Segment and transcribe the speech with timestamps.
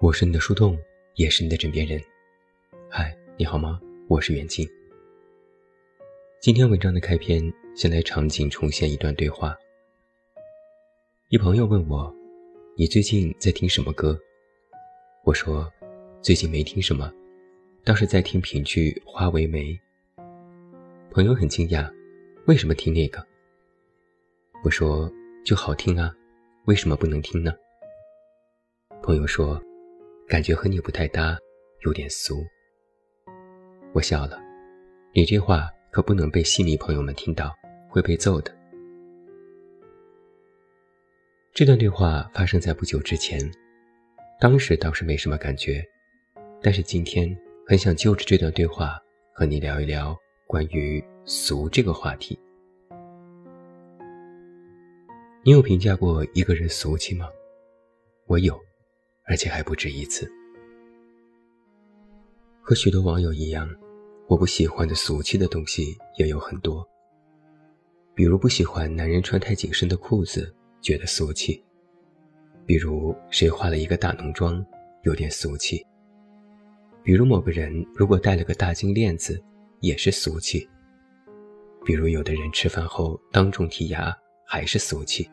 [0.00, 0.78] 我是你的树洞，
[1.16, 2.00] 也是你的枕边人。
[2.88, 3.80] 嗨，你好吗？
[4.06, 4.64] 我是袁静。
[6.40, 9.56] 今天文章的开篇，先来场景重现一段对话。
[11.30, 12.14] 一朋友问我
[12.78, 14.16] ：“你最近在听什么歌？”
[15.26, 15.68] 我说
[16.22, 17.12] ：“最近没听什么，
[17.84, 19.72] 倒是在听评剧《花为媒》。”
[21.10, 21.92] 朋友很惊讶
[22.46, 23.20] ：“为什么听那个？”
[24.62, 25.12] 我说
[25.44, 26.14] ：“就好听啊，
[26.66, 27.52] 为什么不能听呢？”
[29.02, 29.60] 朋友说。
[30.28, 31.38] 感觉和你不太搭，
[31.86, 32.44] 有点俗。
[33.94, 34.38] 我笑了，
[35.14, 37.50] 你这话可不能被戏迷朋友们听到，
[37.88, 38.54] 会被揍的。
[41.54, 43.40] 这段对话发生在不久之前，
[44.38, 45.82] 当时倒是没什么感觉，
[46.60, 47.34] 但是今天
[47.66, 48.98] 很想就着这段对话
[49.32, 50.14] 和你聊一聊
[50.46, 52.38] 关于俗这个话题。
[55.42, 57.30] 你有评价过一个人俗气吗？
[58.26, 58.67] 我有。
[59.28, 60.30] 而且还不止一次。
[62.60, 63.68] 和许多网友一样，
[64.26, 66.86] 我不喜欢的俗气的东西也有很多。
[68.14, 71.62] 比如不喜欢男人穿太紧身的裤子，觉得俗气；
[72.66, 74.64] 比如谁化了一个大浓妆，
[75.02, 75.78] 有点俗气；
[77.02, 79.42] 比如某个人如果戴了个大金链子，
[79.80, 80.68] 也是俗气；
[81.84, 85.24] 比如有的人吃饭后当众剔牙，还是俗气；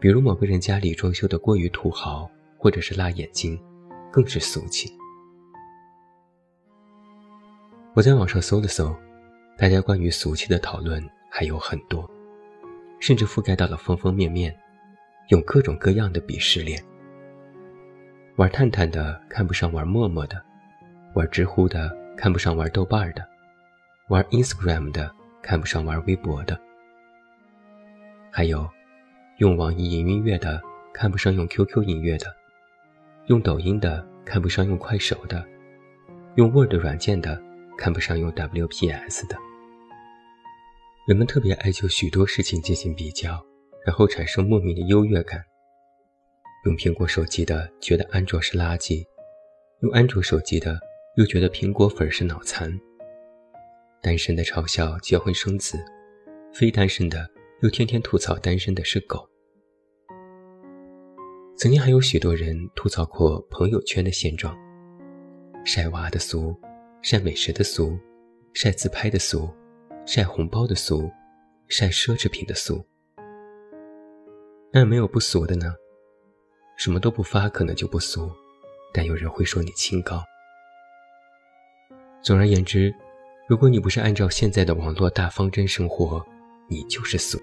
[0.00, 2.30] 比如某个人家里装修的过于土豪。
[2.64, 3.62] 或者是辣眼睛，
[4.10, 4.90] 更是俗气。
[7.92, 8.96] 我在网上搜了搜，
[9.58, 12.10] 大家关于俗气的讨论还有很多，
[13.00, 14.58] 甚至覆盖到了方方面面，
[15.28, 16.82] 用各种各样的鄙视链。
[18.36, 20.42] 玩探探的看不上玩陌陌的，
[21.14, 23.22] 玩知乎的看不上玩豆瓣的，
[24.08, 26.58] 玩 Instagram 的看不上玩微博的，
[28.30, 28.66] 还有
[29.36, 30.62] 用网易云音乐的
[30.94, 32.34] 看不上用 QQ 音乐的。
[33.26, 35.42] 用抖音的看不上用快手的，
[36.36, 37.40] 用 Word 软件的
[37.78, 39.36] 看不上用 WPS 的。
[41.08, 43.42] 人们特别爱就许多事情进行比较，
[43.86, 45.42] 然后产生莫名的优越感。
[46.66, 49.06] 用苹果手机的觉得安卓是垃圾，
[49.80, 50.78] 用安卓手机的
[51.16, 52.78] 又觉得苹果粉是脑残。
[54.02, 55.82] 单身的嘲笑结婚生子，
[56.52, 57.26] 非单身的
[57.62, 59.26] 又天天吐槽单身的是狗。
[61.56, 64.56] 曾经还有许多人吐槽过朋友圈的现状：
[65.64, 66.52] 晒娃的俗，
[67.00, 67.96] 晒美食的俗，
[68.52, 69.48] 晒自拍的俗，
[70.04, 71.08] 晒红包的俗，
[71.68, 72.84] 晒奢侈品的俗。
[74.72, 75.72] 那没有不俗的呢？
[76.76, 78.28] 什么都不发可能就不俗，
[78.92, 80.24] 但有人会说你清高。
[82.20, 82.92] 总而言之，
[83.48, 86.20] 如果你不是按照现在的网络大方针生活，
[86.68, 87.38] 你就是俗。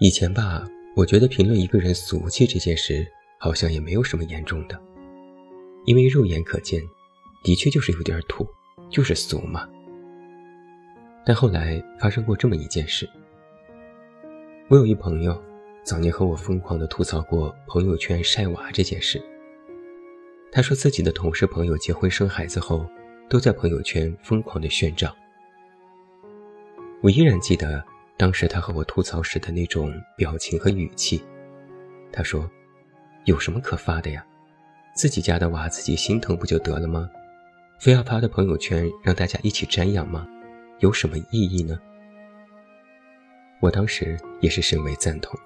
[0.00, 0.66] 以前吧。
[0.96, 3.06] 我觉得评论一个人俗气这件事，
[3.38, 4.80] 好像也没有什么严重的，
[5.84, 6.80] 因为肉眼可见，
[7.44, 8.48] 的确就是有点土，
[8.88, 9.68] 就是俗嘛。
[11.22, 13.06] 但后来发生过这么一件事，
[14.68, 15.38] 我有一朋友，
[15.82, 19.22] 早年和我疯狂地吐槽过朋友圈晒娃这件事。
[20.50, 22.86] 他说自己的同事朋友结婚生孩子后，
[23.28, 25.14] 都在朋友圈疯狂地炫照。
[27.02, 27.84] 我依然记得。
[28.18, 31.22] 当时他和我吐槽时的那种表情和语气，
[32.10, 32.50] 他说
[33.26, 34.24] ：“有什么可发的呀？
[34.94, 37.10] 自己家的娃自己心疼不就得了吗？
[37.78, 40.26] 非要发到朋友圈让大家一起瞻仰吗？
[40.78, 41.78] 有什么意义呢？”
[43.60, 45.38] 我当时也是深为赞同。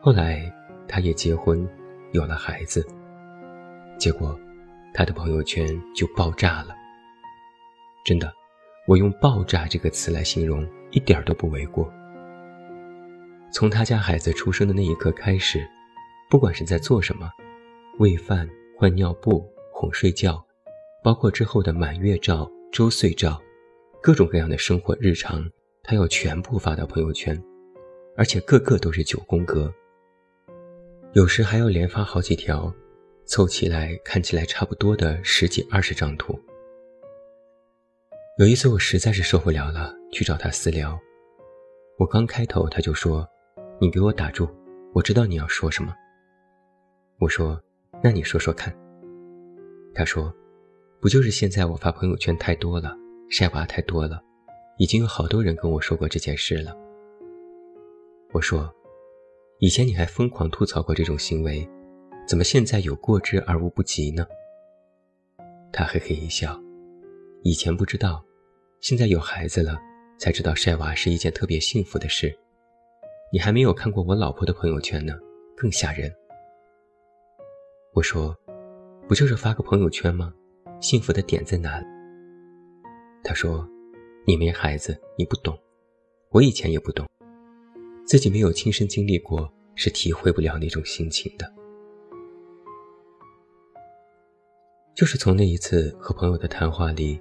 [0.00, 0.50] 后来
[0.88, 1.68] 他也结婚，
[2.12, 2.86] 有了孩子，
[3.98, 4.38] 结果
[4.94, 6.74] 他的朋友圈就爆炸了，
[8.02, 8.32] 真的。
[8.86, 11.92] 我用“爆炸”这个词来形容，一点都不为过。
[13.52, 15.64] 从他家孩子出生的那一刻开始，
[16.30, 17.30] 不管是在做什么，
[17.98, 20.44] 喂饭、换尿布、哄睡觉，
[21.02, 23.40] 包括之后的满月照、周岁照，
[24.00, 25.44] 各种各样的生活日常，
[25.82, 27.40] 他要全部发到朋友圈，
[28.16, 29.72] 而且个个都是九宫格，
[31.12, 32.72] 有时还要连发好几条，
[33.24, 36.38] 凑起来看起来差不多的十几二十张图。
[38.38, 40.98] 有一次，我实在是受不了了，去找他私聊。
[41.98, 43.28] 我刚开头，他就说
[43.78, 44.48] ：“你给我打住，
[44.94, 45.92] 我知道你要说什么。”
[47.20, 47.60] 我说
[48.02, 48.74] ：“那你说说看。”
[49.94, 50.32] 他说
[51.02, 52.96] ：“不就是现在我发朋友圈太多了，
[53.28, 54.22] 晒娃太多了，
[54.78, 56.74] 已经有好多人跟我说过这件事了。”
[58.32, 58.72] 我说
[59.58, 61.68] ：“以前你还疯狂吐槽过这种行为，
[62.26, 64.24] 怎么现在有过之而无不及呢？”
[65.72, 66.58] 他嘿嘿一笑
[67.42, 68.24] ：“以前不知道。”
[68.80, 69.78] 现在有孩子了，
[70.18, 72.34] 才知道晒娃是一件特别幸福的事。
[73.30, 75.12] 你还没有看过我老婆的朋友圈呢，
[75.54, 76.10] 更吓人。
[77.92, 78.34] 我说
[79.06, 80.32] ：“不就是发个朋友圈吗？
[80.80, 81.84] 幸福的点在哪里？”
[83.22, 83.68] 他说
[84.26, 85.54] ：“你没孩子，你不懂。
[86.30, 87.06] 我以前也不懂，
[88.06, 91.52] 自己没有亲身经历过，是体会不了那种心情的。”
[94.96, 97.20] 就是从那一次和朋友的谈话里，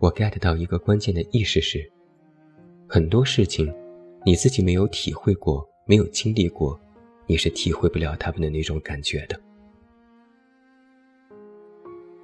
[0.00, 1.90] 我 get 到一个关键的意识是：
[2.88, 3.74] 很多事情，
[4.24, 6.80] 你自己没有体会过，没有经历过，
[7.26, 9.38] 你是体会不了他们的那种感觉的。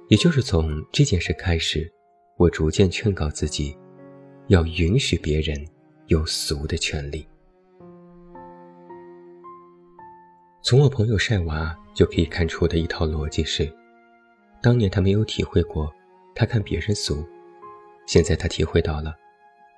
[0.07, 1.91] 也就是从这件事开始，
[2.37, 3.77] 我逐渐劝告自己，
[4.47, 5.67] 要允许别人
[6.07, 7.27] 有俗的权利。
[10.61, 13.69] 从我朋友晒娃就可以看出的一套逻辑是：
[14.61, 15.93] 当年他没有体会过，
[16.33, 17.17] 他看别人俗；
[18.05, 19.15] 现在他体会到了，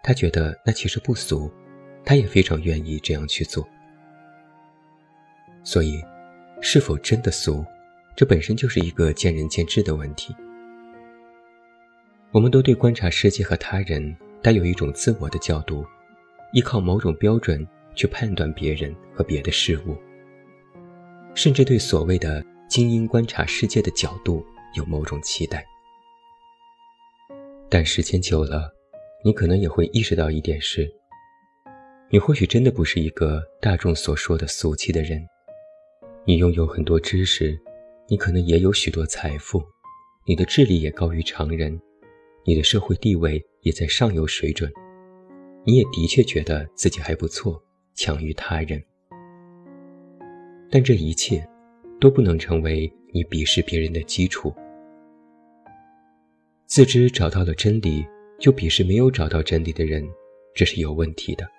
[0.03, 1.51] 他觉得那其实不俗，
[2.05, 3.67] 他也非常愿意这样去做。
[5.63, 6.01] 所以，
[6.61, 7.65] 是否真的俗？
[8.15, 10.35] 这本身就是一个见仁见智的问题。
[12.31, 15.85] 我们都对观察世界和他人带有一种自我的角度，
[16.51, 17.65] 依靠某种标准
[17.95, 19.95] 去判断别人和别的事物，
[21.35, 24.43] 甚至对所谓的精英观察世界的角度
[24.73, 25.65] 有某种期待。
[27.69, 28.73] 但时间久了，
[29.25, 30.89] 你可能也会意识到一点是：
[32.09, 35.21] 你或许真的不是一个大众所说的俗气的人，
[36.23, 37.59] 你拥有很多知识。
[38.09, 39.61] 你可能也有许多财富，
[40.25, 41.77] 你的智力也高于常人，
[42.45, 44.71] 你的社会地位也在上游水准，
[45.65, 47.61] 你也的确觉得自己还不错，
[47.95, 48.81] 强于他人。
[50.71, 51.45] 但这一切
[51.99, 54.55] 都不能成为你鄙视别人的基础。
[56.67, 58.05] 自知找到了真理，
[58.37, 60.05] 就鄙视没有找到真理的人，
[60.53, 61.49] 这是有问题的。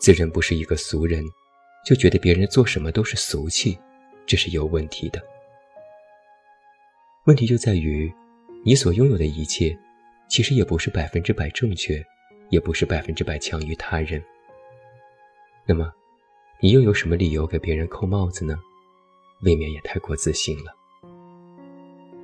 [0.00, 1.22] 自认不是一个俗人，
[1.84, 3.78] 就觉得别人做什么都是俗气。
[4.24, 5.22] 这是有问题的。
[7.24, 8.10] 问题就在于，
[8.64, 9.78] 你所拥有的一切，
[10.28, 12.02] 其实也不是百分之百正确，
[12.48, 14.22] 也不是百分之百强于他人。
[15.66, 15.92] 那么，
[16.58, 18.58] 你又有什么理由给别人扣帽子呢？
[19.42, 20.74] 未免也太过自信了。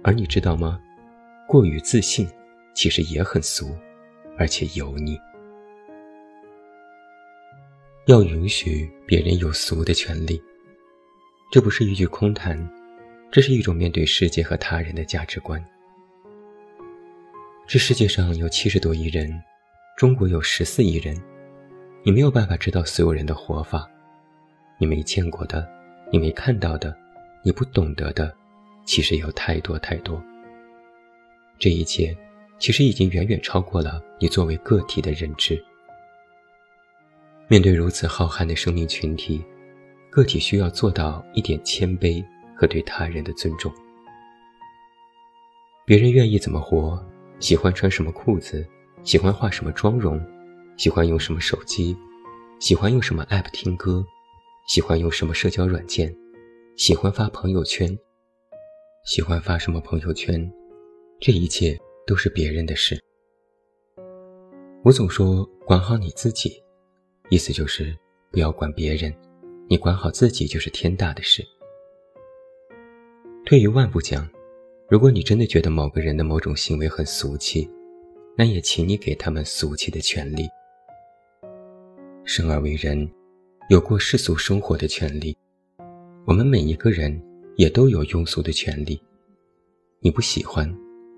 [0.02, 0.80] 而你知道吗？
[1.46, 2.28] 过于自信，
[2.74, 3.76] 其实也很俗，
[4.38, 5.18] 而且油腻。
[8.06, 10.42] 要允许别人有俗的权利。
[11.50, 12.58] 这不是一句空谈，
[13.30, 15.64] 这是一种面对世界和他人的价值观。
[17.66, 19.32] 这世界上有七十多亿人，
[19.96, 21.16] 中国有十四亿人，
[22.02, 23.88] 你没有办法知道所有人的活法，
[24.78, 25.66] 你没见过的，
[26.12, 26.94] 你没看到的，
[27.42, 28.34] 你不懂得的，
[28.84, 30.22] 其实有太多太多。
[31.64, 32.14] 这一切
[32.58, 35.58] 其实已经远远超过了你作为个体的认知。
[37.48, 39.42] 面对如此浩瀚的生命群体。
[40.10, 42.22] 个体需要做到一点谦卑
[42.54, 43.72] 和对他人的尊重。
[45.86, 47.02] 别人愿意怎么活，
[47.40, 48.62] 喜欢穿什么裤子，
[49.02, 50.22] 喜欢化什么妆容，
[50.76, 51.96] 喜欢用什么手机，
[52.60, 54.04] 喜欢用什么 app 听歌，
[54.68, 56.14] 喜欢用什么社交软件，
[56.76, 57.98] 喜欢发朋友圈，
[59.06, 60.52] 喜欢发什么朋友圈，
[61.26, 61.74] 这一切
[62.06, 63.02] 都是别人的事。
[64.82, 66.62] 我总说管好你自己，
[67.30, 67.96] 意思就是
[68.30, 69.10] 不要管别人。
[69.66, 71.42] 你管好自己就是天大的事。
[73.46, 74.28] 退一万步讲，
[74.86, 77.66] 如果你真的觉得某个人的某种行为很俗气，
[78.36, 80.46] 那也请你给他们俗气的权利。
[82.26, 83.10] 生而为人，
[83.70, 85.34] 有过世俗生活的权利，
[86.26, 87.18] 我们每一个人
[87.56, 89.02] 也都有庸俗的权利。
[90.00, 90.70] 你不喜欢，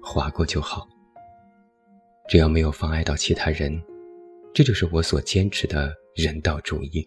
[0.06, 0.86] 划过就好。
[2.28, 3.82] 只要没有妨碍到其他人，
[4.54, 7.06] 这就是我所坚持的人道主义。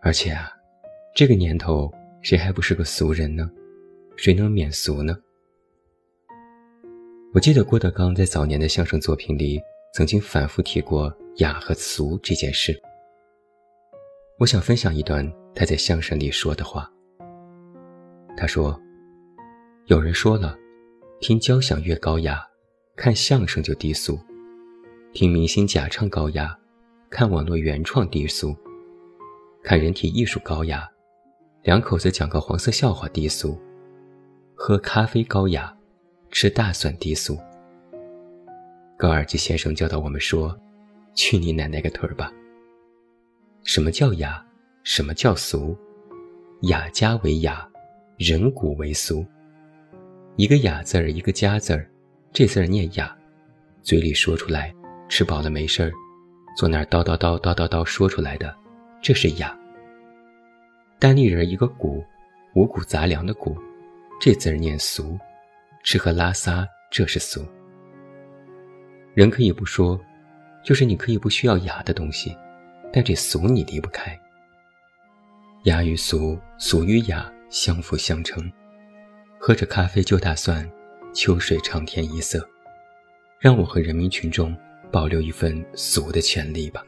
[0.00, 0.50] 而且啊，
[1.14, 3.50] 这个年头谁还不是个俗人呢？
[4.16, 5.16] 谁能免俗呢？
[7.34, 9.60] 我记得郭德纲在早年的相声作品里
[9.94, 12.78] 曾经反复提过雅和俗这件事。
[14.38, 16.90] 我想分享一段他在相声里说的话。
[18.36, 18.78] 他说
[19.86, 20.56] ：“有人说了，
[21.20, 22.40] 听交响乐高雅，
[22.94, 24.14] 看相声就低俗；
[25.12, 26.56] 听明星假唱高雅，
[27.10, 28.56] 看网络原创低俗。”
[29.60, 30.88] 看人体艺术高雅，
[31.64, 33.58] 两口子讲个黄色笑话低俗；
[34.54, 35.76] 喝咖啡高雅，
[36.30, 37.36] 吃大蒜低俗。
[38.96, 40.56] 高尔基先生教导我们说
[41.12, 42.32] ：“去你奶奶个腿儿吧！”
[43.64, 44.44] 什么叫雅？
[44.84, 45.76] 什么叫俗？
[46.62, 47.68] 雅家为雅，
[48.16, 49.26] 人骨为俗。
[50.36, 51.86] 一个雅字儿，一个家字儿，
[52.32, 53.14] 这字儿念雅，
[53.82, 54.74] 嘴里说出来，
[55.06, 55.92] 吃饱了没事儿，
[56.56, 58.54] 坐那儿叨叨叨叨叨叨说出来的。
[59.02, 59.54] 这是雅。
[60.98, 62.02] 单立人一个谷，
[62.54, 63.58] 五谷杂粮的谷，
[64.18, 65.18] 这字儿念俗，
[65.84, 67.44] 吃喝拉撒这是俗。
[69.12, 70.00] 人可以不说，
[70.64, 72.34] 就是你可以不需要雅的东西，
[72.90, 74.18] 但这俗你离不开。
[75.64, 78.50] 雅与俗，俗与雅相辅相成。
[79.44, 80.70] 喝着咖啡就打算
[81.12, 82.48] 秋水长天一色，
[83.40, 84.56] 让我和人民群众
[84.92, 86.80] 保留一份俗的权利吧。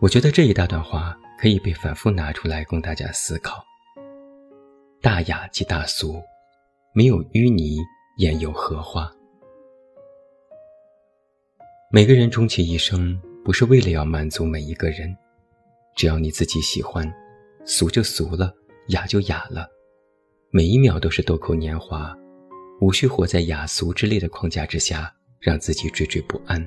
[0.00, 1.18] 我觉得这一大段话。
[1.40, 3.64] 可以被反复拿出来供大家思考。
[5.00, 6.22] 大雅即大俗，
[6.94, 7.78] 没有淤泥
[8.18, 9.12] 焉有荷花。
[11.90, 15.16] 每个人终其一生，不是为了要满足每一个人，
[15.96, 17.12] 只要你自己喜欢，
[17.64, 18.54] 俗就俗了，
[18.88, 19.68] 雅就雅了，
[20.50, 22.16] 每一秒都是豆蔻年华，
[22.80, 26.66] 无需活在雅俗之类的框架之下，让自己惴惴不安。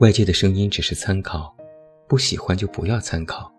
[0.00, 1.54] 外界的声音只是参考。
[2.08, 3.52] 不喜欢就不要参考，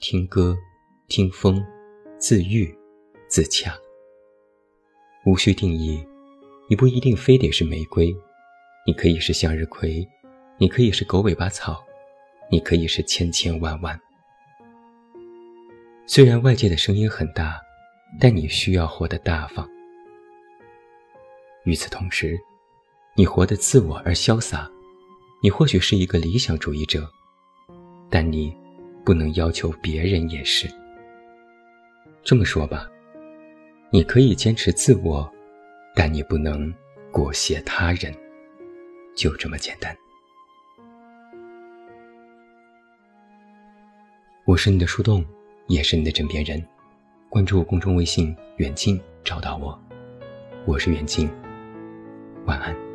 [0.00, 0.58] 听歌，
[1.06, 1.64] 听风，
[2.18, 2.76] 自愈，
[3.28, 3.72] 自洽。
[5.24, 6.04] 无需定义，
[6.68, 8.12] 你不一定非得是玫瑰，
[8.84, 10.04] 你可以是向日葵，
[10.58, 11.84] 你可以是狗尾巴草，
[12.50, 13.96] 你可以是千千万万。
[16.14, 17.58] 虽然外界的声音很大，
[18.20, 19.66] 但你需要活得大方。
[21.64, 22.38] 与此同时，
[23.16, 24.70] 你活得自我而潇洒，
[25.42, 27.10] 你或许是一个理想主义者。
[28.10, 28.54] 但你
[29.06, 30.68] 不能要求别人也是。
[32.22, 32.86] 这么说吧，
[33.90, 35.26] 你可以坚持自我，
[35.96, 36.70] 但你不能
[37.10, 38.14] 裹挟他人，
[39.16, 39.96] 就这么简单。
[44.44, 45.24] 我是你的树洞，
[45.72, 46.62] 也是你的枕边人。
[47.30, 49.80] 关注公众微信“远近”，找到我。
[50.66, 51.30] 我是远近，
[52.44, 52.91] 晚安。